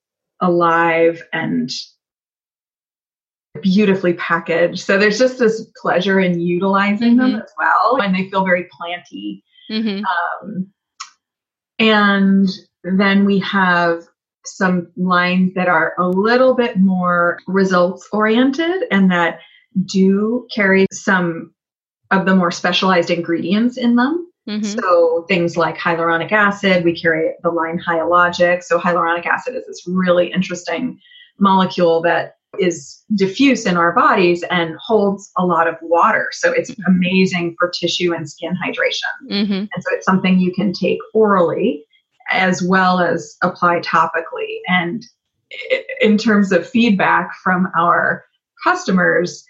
[0.42, 1.72] alive and
[3.62, 4.80] beautifully packaged.
[4.80, 7.34] So there's just this pleasure in utilizing mm-hmm.
[7.34, 8.02] them as well.
[8.02, 9.44] And they feel very planty.
[9.70, 10.04] Mm-hmm.
[10.06, 10.68] Um,
[11.80, 12.50] and
[12.84, 14.04] then we have
[14.46, 19.40] some lines that are a little bit more results oriented and that
[19.86, 21.54] do carry some
[22.12, 24.30] of the more specialized ingredients in them.
[24.48, 24.80] Mm-hmm.
[24.80, 28.64] So things like hyaluronic acid, we carry the line Hyalogic.
[28.64, 31.00] So hyaluronic acid is this really interesting
[31.40, 36.30] molecule that is diffuse in our bodies and holds a lot of water.
[36.32, 39.32] So it's amazing for tissue and skin hydration.
[39.32, 39.54] Mm-hmm.
[39.54, 41.86] And so it's something you can take orally
[42.32, 44.60] as well as apply topically.
[44.68, 45.04] And
[46.02, 48.26] in terms of feedback from our
[48.64, 49.44] customers,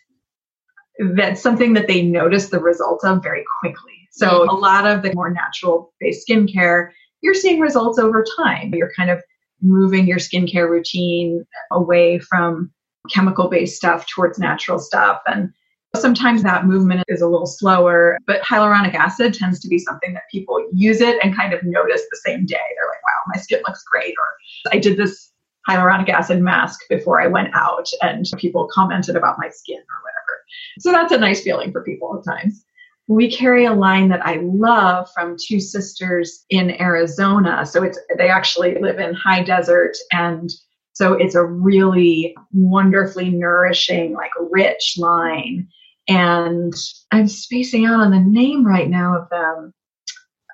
[1.00, 4.08] that's something that they notice the results of very quickly.
[4.12, 4.50] So mm-hmm.
[4.50, 6.90] a lot of the more natural based skincare,
[7.22, 8.74] you're seeing results over time.
[8.74, 9.22] You're kind of
[9.62, 12.72] moving your skincare routine away from
[13.10, 15.22] chemical based stuff towards natural stuff.
[15.26, 15.54] And
[15.96, 20.24] Sometimes that movement is a little slower, but hyaluronic acid tends to be something that
[20.32, 22.56] people use it and kind of notice the same day.
[22.56, 24.16] They're like, wow, my skin looks great.
[24.18, 25.32] Or I did this
[25.70, 30.42] hyaluronic acid mask before I went out and people commented about my skin or whatever.
[30.80, 32.66] So that's a nice feeling for people at times.
[33.08, 37.68] We carry a line that I love from two sisters in Arizona.
[37.68, 40.50] So it's they actually live in high desert and
[40.94, 45.68] so it's a really wonderfully nourishing, like rich line
[46.08, 46.74] and
[47.12, 49.74] I'm spacing out on the name right now of them.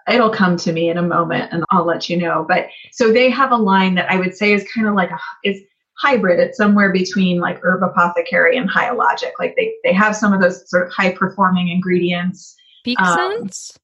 [0.08, 2.46] It'll come to me in a moment and I'll let you know.
[2.48, 5.20] But so they have a line that I would say is kind of like a,
[5.44, 5.62] is
[5.98, 6.40] hybrid.
[6.40, 9.34] It's somewhere between like herb apothecary and hyalogic.
[9.40, 12.56] Like they, they have some of those sort of high performing ingredients.
[12.84, 13.78] Peak um, sense?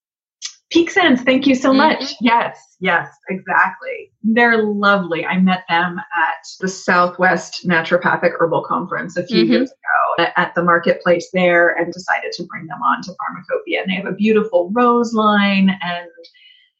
[0.71, 1.77] Peak Sense, thank you so mm-hmm.
[1.77, 2.15] much.
[2.21, 4.11] Yes, yes, exactly.
[4.23, 5.25] They're lovely.
[5.25, 9.51] I met them at the Southwest Naturopathic Herbal Conference a few mm-hmm.
[9.51, 13.81] years ago at the marketplace there and decided to bring them on to Pharmacopoeia.
[13.81, 16.09] And they have a beautiful rose line and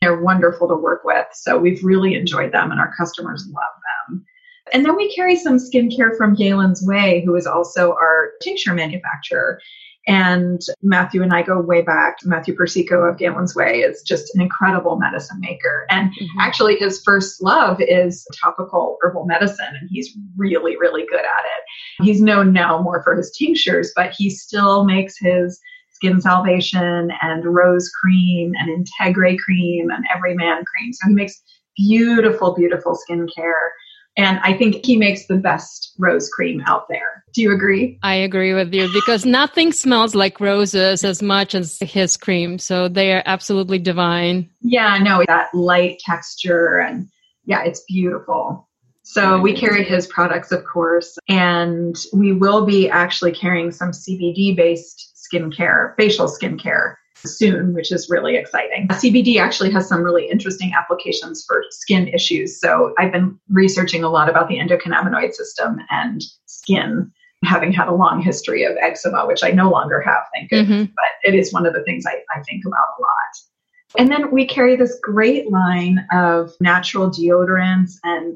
[0.02, 1.28] they're wonderful to work with.
[1.34, 3.64] So we've really enjoyed them and our customers love
[4.10, 4.26] them.
[4.74, 9.60] And then we carry some skincare from Galen's Way, who is also our tincture manufacturer.
[10.08, 12.18] And Matthew and I go way back.
[12.24, 15.88] Matthew Persico of Galen's Way is just an incredible medicine maker.
[15.90, 16.40] And mm-hmm.
[16.40, 22.04] actually, his first love is topical herbal medicine, and he's really, really good at it.
[22.04, 25.60] He's known now more for his tinctures, but he still makes his
[25.92, 30.94] skin salvation and rose cream and integre cream and everyman cream.
[30.94, 31.42] So he makes
[31.76, 33.70] beautiful, beautiful skincare
[34.18, 37.24] And I think he makes the best rose cream out there.
[37.34, 38.00] Do you agree?
[38.02, 42.58] I agree with you because nothing smells like roses as much as his cream.
[42.58, 44.50] So they are absolutely divine.
[44.62, 47.10] Yeah, no, that light texture and
[47.46, 48.70] yeah, it's beautiful.
[49.04, 54.56] So we carry his products, of course, and we will be actually carrying some CBD
[54.56, 58.88] based skincare, facial skincare soon, which is really exciting.
[58.90, 62.60] CBD actually has some really interesting applications for skin issues.
[62.60, 67.12] So I've been researching a lot about the endocannabinoid system and skin,
[67.44, 70.94] having had a long history of eczema, which I no longer have, thank goodness, mm-hmm.
[70.96, 73.98] but it is one of the things I, I think about a lot.
[73.98, 78.36] And then we carry this great line of natural deodorants and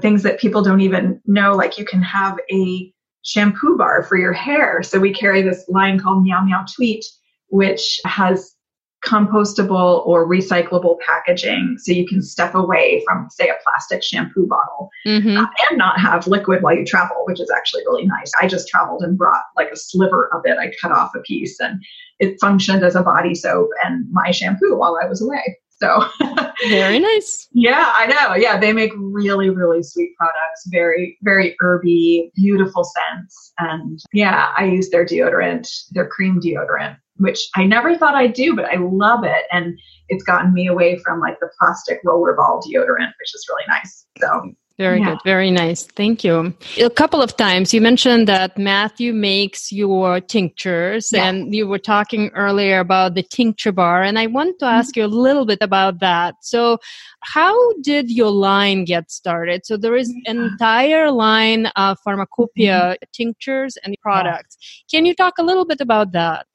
[0.00, 1.52] things that people don't even know.
[1.54, 4.82] Like you can have a shampoo bar for your hair.
[4.82, 7.04] So we carry this line called Meow Meow Tweet,
[7.52, 8.56] which has
[9.04, 11.76] compostable or recyclable packaging.
[11.80, 15.36] So you can step away from say a plastic shampoo bottle mm-hmm.
[15.36, 18.30] uh, and not have liquid while you travel which is actually really nice.
[18.40, 20.56] I just traveled and brought like a sliver of it.
[20.56, 21.82] I cut off a piece and
[22.20, 26.08] it functioned as a body soap and my shampoo while i was away so
[26.68, 27.48] very nice.
[27.52, 28.36] Yeah, I know.
[28.36, 30.62] Yeah, they make really, really sweet products.
[30.70, 33.52] Very, very herby, beautiful scents.
[33.58, 38.54] And yeah, I use their deodorant, their cream deodorant, which I never thought I'd do,
[38.54, 39.44] but I love it.
[39.50, 39.76] And
[40.08, 44.06] it's gotten me away from like the plastic rollerball deodorant, which is really nice.
[44.20, 45.10] So very yeah.
[45.10, 45.18] good.
[45.24, 45.84] Very nice.
[45.84, 46.54] Thank you.
[46.80, 51.28] A couple of times you mentioned that Matthew makes your tinctures, yeah.
[51.28, 54.02] and you were talking earlier about the tincture bar.
[54.02, 55.00] And I want to ask mm-hmm.
[55.00, 56.36] you a little bit about that.
[56.42, 56.78] So,
[57.20, 59.66] how did your line get started?
[59.66, 63.04] So, there is an entire line of Farmacopia mm-hmm.
[63.12, 64.56] tinctures and products.
[64.90, 66.46] Can you talk a little bit about that?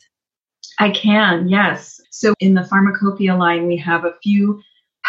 [0.80, 2.00] I can, yes.
[2.12, 4.62] So, in the Farmacopia line, we have a few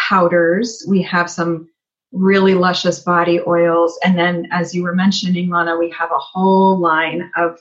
[0.09, 1.68] powders, we have some
[2.11, 3.97] really luscious body oils.
[4.03, 7.59] And then, as you were mentioning, Lana, we have a whole line of,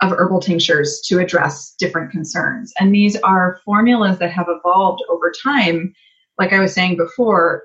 [0.00, 2.72] of herbal tinctures to address different concerns.
[2.78, 5.92] And these are formulas that have evolved over time.
[6.38, 7.64] Like I was saying before,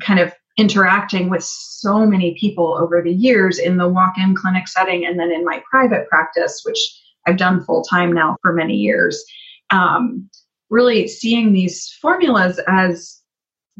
[0.00, 4.68] kind of interacting with so many people over the years in the walk in clinic
[4.68, 6.78] setting and then in my private practice, which
[7.26, 9.24] I've done full time now for many years.
[9.70, 10.28] Um,
[10.68, 13.19] really seeing these formulas as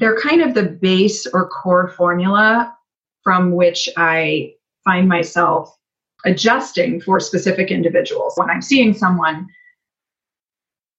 [0.00, 2.74] they're kind of the base or core formula
[3.22, 5.76] from which I find myself
[6.24, 8.32] adjusting for specific individuals.
[8.36, 9.46] When I'm seeing someone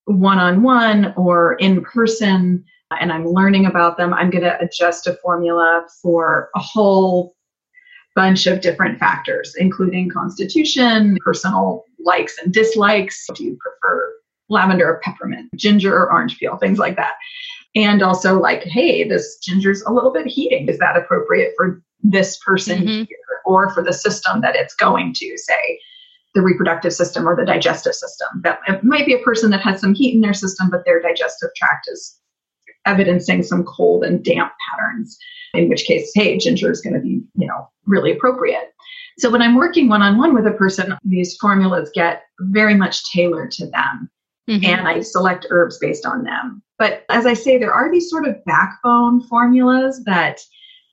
[0.05, 2.63] one on one or in person
[2.99, 7.35] and I'm learning about them, I'm going to adjust a formula for a whole
[8.15, 13.25] bunch of different factors, including constitution, personal likes and dislikes.
[13.33, 14.13] Do you prefer
[14.49, 17.13] lavender or peppermint, ginger or orange peel, things like that
[17.75, 20.67] and also like hey this ginger's a little bit heating.
[20.67, 23.03] Is that appropriate for this person mm-hmm.
[23.03, 25.79] here or for the system that it's going to say
[26.33, 28.27] the reproductive system or the digestive system?
[28.43, 31.01] That it might be a person that has some heat in their system but their
[31.01, 32.17] digestive tract is
[32.85, 35.17] evidencing some cold and damp patterns
[35.53, 38.73] in which case hey ginger is going to be you know really appropriate.
[39.17, 43.67] So when i'm working one-on-one with a person these formulas get very much tailored to
[43.67, 44.09] them
[44.51, 44.65] mm-hmm.
[44.65, 48.27] and i select herbs based on them but as I say, there are these sort
[48.27, 50.41] of backbone formulas that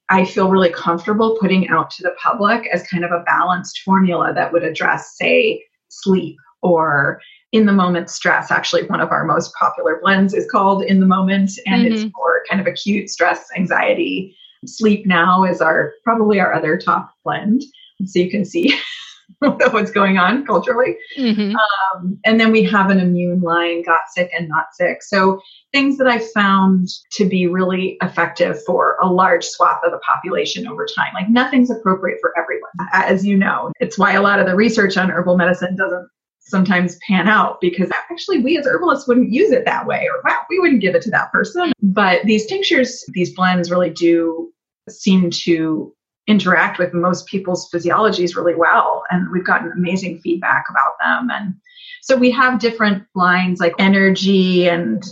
[0.09, 4.31] I feel really comfortable putting out to the public as kind of a balanced formula
[4.35, 7.19] that would address, say, sleep or
[7.53, 8.51] in the moment stress.
[8.51, 11.91] Actually, one of our most popular blends is called In the Moment, and mm-hmm.
[11.91, 14.37] it's for kind of acute stress, anxiety.
[14.67, 17.63] Sleep Now is our probably our other top blend.
[18.05, 18.77] So you can see
[19.39, 20.97] what's going on culturally.
[21.17, 21.55] Mm-hmm.
[21.55, 25.01] Um, and then we have an immune line, got sick and not sick.
[25.03, 29.99] So things that I found to be really effective for a large swath of the
[29.99, 31.13] population over time.
[31.13, 33.71] Like nothing's appropriate for everyone, as you know.
[33.79, 37.89] It's why a lot of the research on herbal medicine doesn't sometimes pan out because
[37.91, 41.01] actually we as herbalists wouldn't use it that way or wow, we wouldn't give it
[41.03, 41.71] to that person.
[41.81, 44.51] But these tinctures, these blends really do
[44.89, 45.93] seem to
[46.29, 49.03] interact with most people's physiologies really well.
[49.09, 51.29] And we've gotten amazing feedback about them.
[51.31, 51.55] And
[52.03, 55.03] so we have different lines like energy and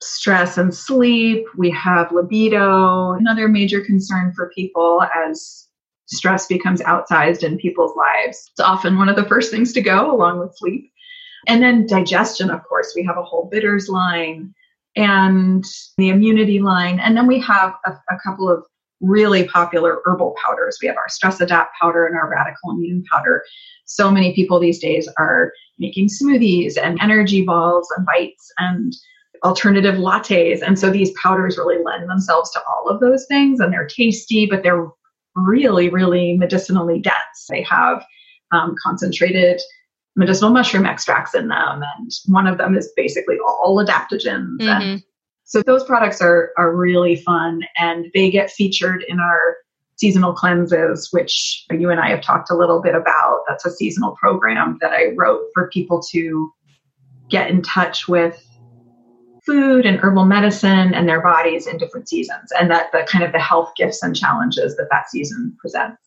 [0.00, 1.44] stress and sleep.
[1.56, 5.68] We have libido, another major concern for people as
[6.06, 8.48] stress becomes outsized in people's lives.
[8.52, 10.90] It's often one of the first things to go along with sleep.
[11.48, 14.54] And then digestion, of course, we have a whole bitters line
[14.96, 15.64] and
[15.98, 17.00] the immunity line.
[17.00, 18.64] And then we have a, a couple of
[19.00, 20.78] really popular herbal powders.
[20.80, 23.44] We have our Stress Adapt powder and our Radical Immune powder.
[23.86, 28.92] So many people these days are making smoothies and energy balls and bites and
[29.44, 30.62] alternative lattes.
[30.62, 34.46] And so these powders really lend themselves to all of those things and they're tasty,
[34.46, 34.86] but they're
[35.36, 37.46] really, really medicinally dense.
[37.50, 38.04] They have
[38.52, 39.60] um, concentrated
[40.16, 41.82] medicinal mushroom extracts in them.
[41.98, 44.58] And one of them is basically all adaptogens.
[44.60, 44.68] Mm-hmm.
[44.68, 45.02] And
[45.44, 49.56] so those products are, are really fun and they get featured in our
[49.96, 53.42] seasonal cleanses, which you and I have talked a little bit about.
[53.46, 56.50] That's a seasonal program that I wrote for people to
[57.28, 58.44] get in touch with
[59.46, 63.32] food and herbal medicine and their bodies in different seasons and that the kind of
[63.32, 66.03] the health gifts and challenges that that season presents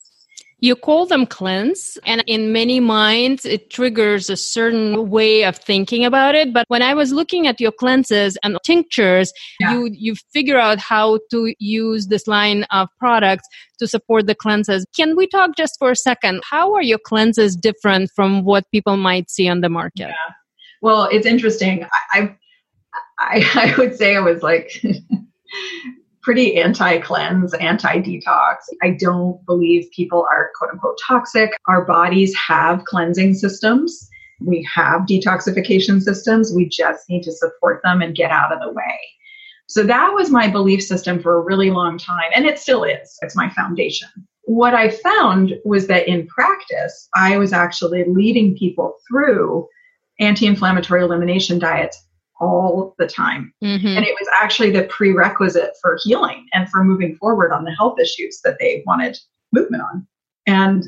[0.59, 6.03] you call them cleanse, and in many minds, it triggers a certain way of thinking
[6.03, 6.51] about it.
[6.51, 9.73] But when I was looking at your cleanses and tinctures, yeah.
[9.73, 13.47] you you figure out how to use this line of products
[13.79, 14.85] to support the cleanses.
[14.95, 16.41] Can we talk just for a second?
[16.49, 20.09] How are your cleanses different from what people might see on the market?
[20.09, 20.33] Yeah.
[20.81, 21.85] Well, it's interesting.
[22.13, 22.35] I
[23.19, 24.83] I, I would say I was like
[26.27, 28.55] pretty anti cleanse, anti detox.
[28.83, 31.51] I don't believe people are quote unquote toxic.
[31.69, 34.09] Our bodies have cleansing systems.
[34.41, 36.51] We have detoxification systems.
[36.53, 38.99] We just need to support them and get out of the way.
[39.67, 43.17] So that was my belief system for a really long time, and it still is.
[43.21, 44.09] It's my foundation.
[44.43, 49.65] What I found was that in practice, I was actually leading people through
[50.19, 52.03] anti inflammatory elimination diets
[52.39, 53.53] all the time.
[53.63, 53.87] Mm-hmm.
[53.87, 57.99] And it was actually the prerequisite for healing and for moving forward on the health
[57.99, 59.17] issues that they wanted
[59.51, 60.07] movement on.
[60.45, 60.85] And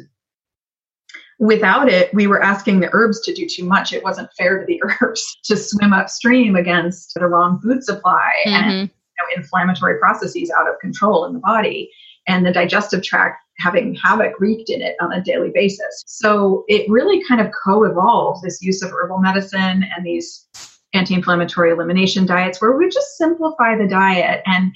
[1.40, 3.94] without it, we were asking the herbs to do too much.
[3.94, 8.56] It wasn't fair to the herbs to swim upstream against the wrong food supply mm-hmm.
[8.56, 11.90] and you know, inflammatory processes out of control in the body
[12.28, 16.04] and the digestive tract having havoc wreaked in it on a daily basis.
[16.06, 20.48] So it really kind of co evolved this use of herbal medicine and these
[20.94, 24.72] anti-inflammatory elimination diets where we just simplify the diet and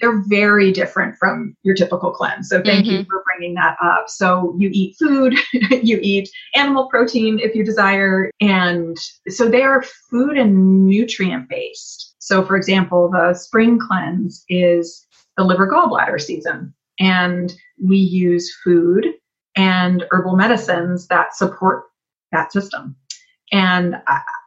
[0.00, 2.48] they're very different from your typical cleanse.
[2.48, 2.96] So thank mm-hmm.
[2.96, 4.08] you for bringing that up.
[4.08, 5.34] So you eat food,
[5.82, 8.96] you eat animal protein if you desire, and
[9.28, 12.16] so they are food and nutrient based.
[12.18, 19.06] So for example, the spring cleanse is the liver gallbladder season, and we use food
[19.56, 21.84] and herbal medicines that support
[22.32, 22.96] that system.
[23.52, 23.96] And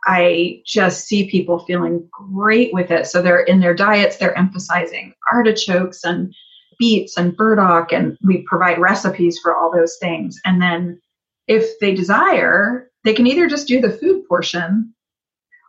[0.08, 3.08] I, just see people feeling great with it.
[3.08, 6.34] So they're in their diets, they're emphasizing artichokes and
[6.80, 10.39] beets and burdock, and we provide recipes for all those things.
[10.45, 11.01] And then
[11.47, 14.93] if they desire, they can either just do the food portion,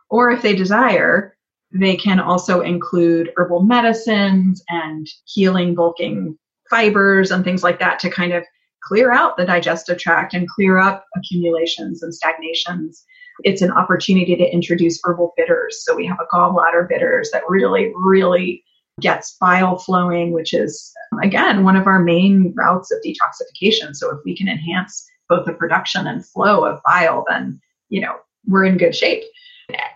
[0.09, 1.35] or if they desire,
[1.71, 6.37] they can also include herbal medicines and healing, bulking
[6.69, 8.45] fibers and things like that to kind of
[8.83, 13.03] clear out the digestive tract and clear up accumulations and stagnations
[13.43, 15.83] it's an opportunity to introduce herbal bitters.
[15.83, 18.63] So we have a gallbladder bitters that really, really
[18.99, 20.91] gets bile flowing, which is,
[21.23, 23.95] again, one of our main routes of detoxification.
[23.95, 28.15] So if we can enhance both the production and flow of bile, then, you know,
[28.45, 29.23] we're in good shape.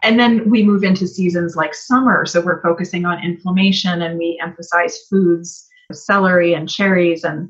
[0.04, 2.26] And then we move into seasons like summer.
[2.26, 7.50] So we're focusing on inflammation and we emphasize foods, celery and cherries and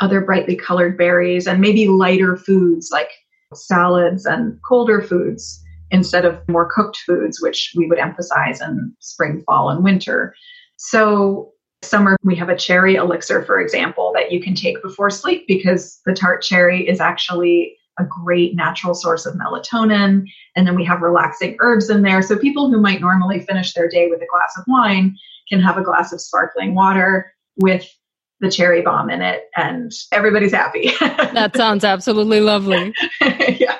[0.00, 3.10] other brightly colored berries and maybe lighter foods like
[3.54, 9.42] salads and colder foods instead of more cooked foods, which we would emphasize in spring,
[9.46, 10.34] fall, and winter.
[10.76, 15.44] So, summer, we have a cherry elixir, for example, that you can take before sleep
[15.46, 20.24] because the tart cherry is actually a great natural source of melatonin.
[20.54, 22.22] And then we have relaxing herbs in there.
[22.22, 25.16] So, people who might normally finish their day with a glass of wine
[25.48, 27.88] can have a glass of sparkling water with
[28.40, 30.90] the cherry bomb in it and everybody's happy.
[31.00, 32.94] that sounds absolutely lovely.
[33.20, 33.78] yeah.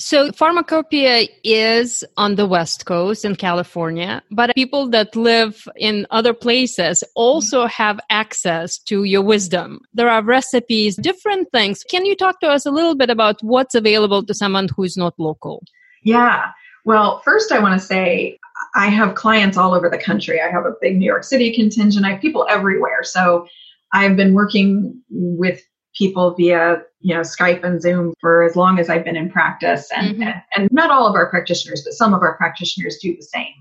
[0.00, 6.32] So Farmacopia is on the West Coast in California, but people that live in other
[6.32, 7.82] places also mm-hmm.
[7.82, 9.80] have access to your wisdom.
[9.92, 11.84] There are recipes, different things.
[11.90, 15.12] Can you talk to us a little bit about what's available to someone who's not
[15.18, 15.62] local?
[16.02, 16.46] Yeah.
[16.86, 18.38] Well, first I want to say
[18.74, 20.40] I have clients all over the country.
[20.40, 22.04] I have a big New York City contingent.
[22.04, 23.02] I have people everywhere.
[23.02, 23.46] So
[23.92, 25.60] I've been working with
[25.96, 29.88] people via you know Skype and Zoom for as long as I've been in practice,
[29.96, 30.38] and mm-hmm.
[30.56, 33.54] and, not all of our practitioners, but some of our practitioners do the same.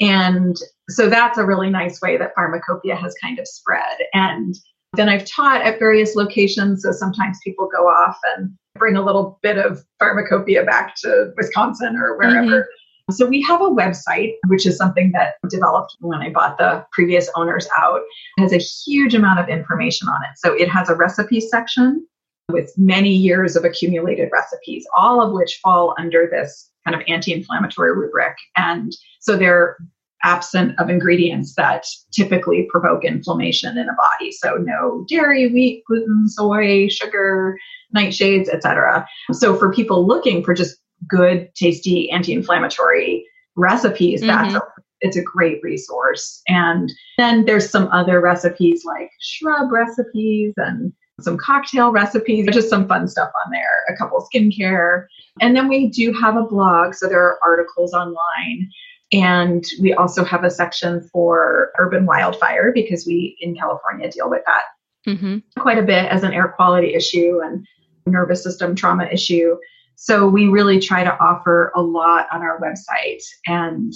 [0.00, 0.56] And
[0.88, 3.98] so that's a really nice way that Farmacopia has kind of spread.
[4.14, 4.54] And
[4.94, 6.82] then I've taught at various locations.
[6.82, 11.96] So sometimes people go off and bring a little bit of Farmacopia back to Wisconsin
[11.96, 12.46] or wherever.
[12.46, 12.70] Mm-hmm.
[13.10, 17.30] So we have a website, which is something that developed when I bought the previous
[17.36, 18.00] owners out.
[18.36, 20.36] It has a huge amount of information on it.
[20.36, 22.06] So it has a recipe section
[22.50, 27.92] with many years of accumulated recipes, all of which fall under this kind of anti-inflammatory
[27.94, 28.36] rubric.
[28.56, 29.76] And so they're
[30.24, 34.32] absent of ingredients that typically provoke inflammation in a body.
[34.32, 37.56] So no dairy, wheat, gluten, soy, sugar,
[37.94, 39.06] nightshades, etc.
[39.32, 40.76] So for people looking for just
[41.06, 43.26] good, tasty anti-inflammatory
[43.56, 44.28] recipes, mm-hmm.
[44.28, 44.62] that's a,
[45.00, 46.42] it's a great resource.
[46.48, 52.86] And then there's some other recipes like shrub recipes and some cocktail recipes, just some
[52.86, 55.06] fun stuff on there, a couple skincare.
[55.40, 58.68] And then we do have a blog, so there are articles online.
[59.12, 64.42] And we also have a section for urban wildfire because we in California deal with
[64.46, 64.62] that
[65.08, 65.38] mm-hmm.
[65.60, 67.66] quite a bit as an air quality issue and
[68.06, 69.56] nervous system trauma issue.
[70.00, 73.20] So we really try to offer a lot on our website.
[73.48, 73.92] And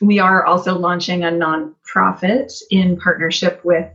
[0.00, 3.86] we are also launching a nonprofit in partnership with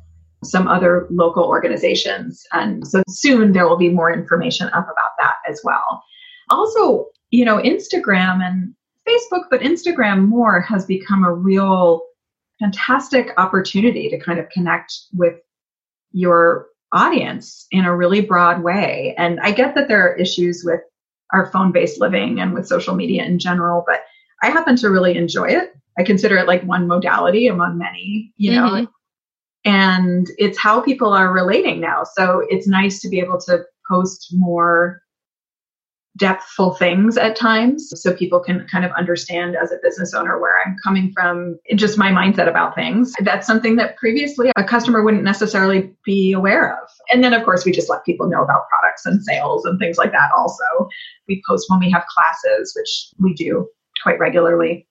[0.45, 2.45] some other local organizations.
[2.53, 6.01] And so soon there will be more information up about that as well.
[6.49, 8.73] Also, you know, Instagram and
[9.05, 12.03] Facebook, but Instagram more has become a real
[12.57, 15.35] fantastic opportunity to kind of connect with
[16.13, 19.13] your audience in a really broad way.
[19.17, 20.79] And I get that there are issues with
[21.33, 24.01] our phone based living and with social media in general, but
[24.41, 25.73] I happen to really enjoy it.
[25.97, 28.85] I consider it like one modality among many, you know, mm-hmm.
[29.65, 32.03] and it's how people are relating now.
[32.15, 35.02] So it's nice to be able to post more
[36.19, 40.61] depthful things at times so people can kind of understand as a business owner where
[40.63, 43.13] I'm coming from, just my mindset about things.
[43.19, 46.89] That's something that previously a customer wouldn't necessarily be aware of.
[47.11, 49.97] And then, of course, we just let people know about products and sales and things
[49.97, 50.87] like that also.
[51.27, 53.67] We post when we have classes, which we do
[54.03, 54.87] quite regularly.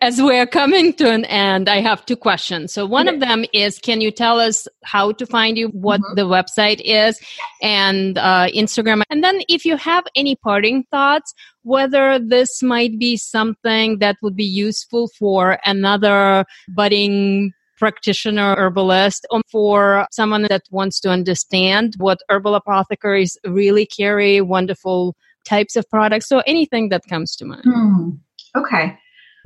[0.00, 2.72] As we're coming to an end, I have two questions.
[2.72, 6.14] So one of them is, can you tell us how to find you, what mm-hmm.
[6.14, 7.20] the website is,
[7.62, 9.02] and uh, Instagram?
[9.10, 11.32] And then if you have any parting thoughts,
[11.62, 19.42] whether this might be something that would be useful for another budding practitioner herbalist or
[19.50, 26.28] for someone that wants to understand what herbal apothecaries really carry wonderful types of products
[26.28, 28.16] so anything that comes to mind mm,
[28.56, 28.96] okay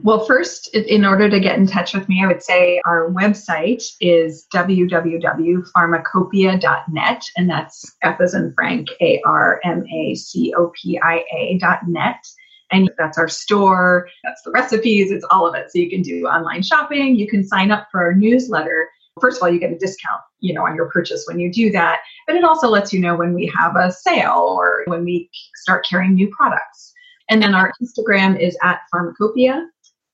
[0.01, 3.83] well, first, in order to get in touch with me, I would say our website
[4.01, 11.01] is www.farmacopia.net, and that's F as in Frank, A R M A C O P
[11.03, 12.25] I A.net.
[12.71, 15.73] And that's our store, that's the recipes, it's all of it.
[15.73, 18.91] So you can do online shopping, you can sign up for our newsletter.
[19.21, 21.71] First of all, you get a discount, you know, on your purchase when you do
[21.73, 25.31] that, but it also lets you know when we have a sale or when we
[25.57, 26.93] start carrying new products.
[27.31, 29.67] And then our Instagram is at Farmacopia.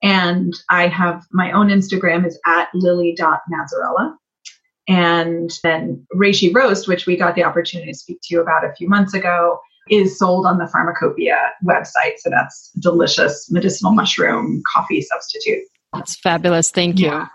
[0.05, 4.17] And I have my own Instagram is at lily.mazzarella.
[4.87, 8.75] And then Reishi Roast, which we got the opportunity to speak to you about a
[8.75, 9.59] few months ago,
[9.91, 12.19] is sold on the Farmacopia website.
[12.19, 15.63] So that's delicious medicinal mushroom coffee substitute.
[15.95, 16.71] That's fabulous.
[16.71, 17.07] Thank you.
[17.07, 17.29] Yeah.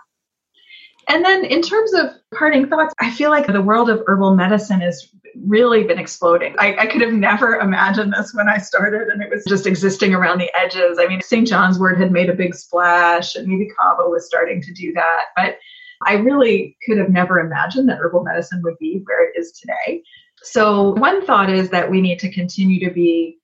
[1.10, 4.80] And then in terms of parting thoughts, I feel like the world of herbal medicine
[4.80, 5.08] has
[5.44, 6.54] really been exploding.
[6.56, 10.14] I, I, could have never imagined this when I started, and it was just existing
[10.14, 10.98] around the edges.
[11.00, 11.48] I mean, St.
[11.48, 15.24] John's Wort had made a big splash, and maybe Kava was starting to do that.
[15.34, 15.58] But
[16.06, 20.04] I really could have never imagined that herbal medicine would be where it is today.
[20.42, 23.38] So, one thought is that we need to continue to be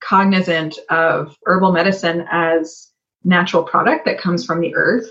[0.00, 2.90] cognizant of herbal medicine as
[3.22, 5.08] natural product that comes from the earth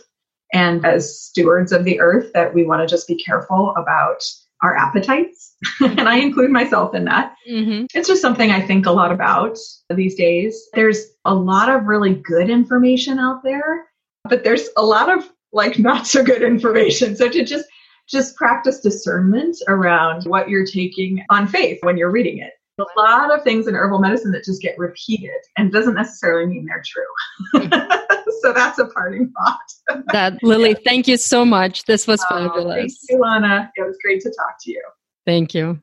[0.53, 4.23] and as stewards of the earth that we want to just be careful about
[4.61, 5.55] our appetites.
[5.81, 7.35] and I include myself in that.
[7.49, 7.85] Mm-hmm.
[7.93, 9.57] It's just something I think a lot about
[9.89, 10.69] these days.
[10.73, 13.87] There's a lot of really good information out there,
[14.23, 17.15] but there's a lot of like not so good information.
[17.15, 17.65] So to just
[18.09, 22.51] just practice discernment around what you're taking on faith when you're reading it.
[22.79, 26.65] A lot of things in herbal medicine that just get repeated and doesn't necessarily mean
[26.65, 27.69] they're true.
[28.43, 30.03] so that's a parting thought.
[30.11, 30.75] that Lily, yeah.
[30.83, 31.85] thank you so much.
[31.85, 32.75] This was oh, fabulous.
[32.77, 33.71] Thank you, Lana.
[33.75, 34.81] It was great to talk to you.
[35.25, 35.81] Thank you.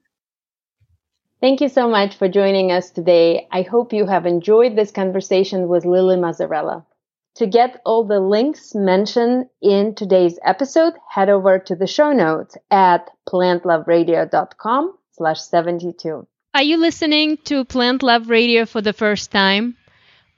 [1.40, 3.48] Thank you so much for joining us today.
[3.50, 6.84] I hope you have enjoyed this conversation with Lily Mazzarella.
[7.36, 12.58] To get all the links mentioned in today's episode, head over to the show notes
[12.70, 16.26] at plantloveradio.com slash 72.
[16.52, 19.76] Are you listening to Plant Love Radio for the first time?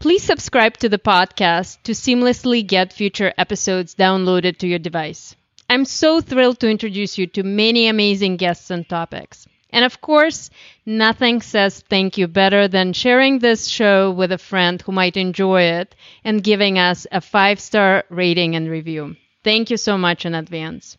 [0.03, 5.37] Please subscribe to the podcast to seamlessly get future episodes downloaded to your device.
[5.71, 9.47] I'm so thrilled to introduce you to many amazing guests and topics.
[9.71, 10.51] And of course,
[10.85, 15.63] nothing says thank you better than sharing this show with a friend who might enjoy
[15.63, 15.95] it
[16.25, 19.15] and giving us a five star rating and review.
[19.45, 20.97] Thank you so much in advance.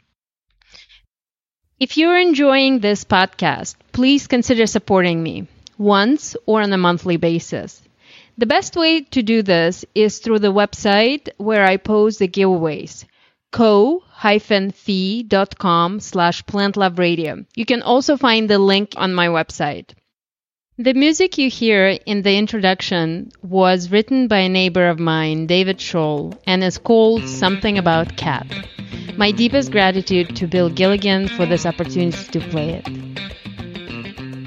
[1.78, 5.48] If you're enjoying this podcast, please consider supporting me
[5.78, 7.82] once or on a monthly basis.
[8.38, 13.06] The best way to do this is through the website where I post the giveaways
[13.54, 14.00] ko-fi.com
[16.00, 17.46] slash plantloveradio.
[17.56, 19.92] You can also find the link on my website.
[20.80, 25.78] The music you hear in the introduction was written by a neighbor of mine, David
[25.78, 28.48] Scholl, and is called Something About Cat.
[29.18, 32.90] My deepest gratitude to Bill Gilligan for this opportunity to play it.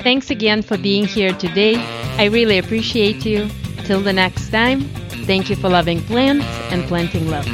[0.03, 1.77] Thanks again for being here today.
[2.19, 3.49] I really appreciate you.
[3.87, 4.81] Till the next time,
[5.27, 7.47] thank you for loving plants and planting love.